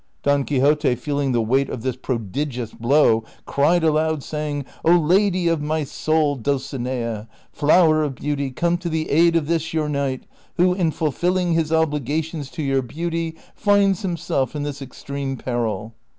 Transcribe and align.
Don 0.23 0.45
Quixote, 0.45 0.95
feeling 0.95 1.31
the 1.31 1.43
weight 1.43 1.69
of 1.69 1.83
this 1.83 1.95
prodigious 1.95 2.73
blow, 2.73 3.23
cried 3.45 3.83
aloud, 3.83 4.23
saying," 4.23 4.65
0 4.87 4.97
lady 4.99 5.47
of 5.47 5.61
my 5.61 5.83
soul, 5.83 6.35
Dulcinea, 6.35 7.27
flower 7.51 8.01
of 8.03 8.15
beauty, 8.15 8.49
come 8.49 8.79
to 8.79 8.89
the 8.89 9.11
aid 9.11 9.35
of 9.35 9.45
this 9.45 9.75
your 9.75 9.87
knight, 9.89 10.23
who, 10.57 10.73
in 10.73 10.89
fidfilling 10.91 11.53
his 11.53 11.71
obligations 11.71 12.49
to 12.49 12.63
your 12.63 12.81
beauty, 12.81 13.35
finds 13.53 14.01
himself 14.01 14.55
in 14.55 14.63
this 14.63 14.81
extreme 14.81 15.37
peril." 15.37 15.93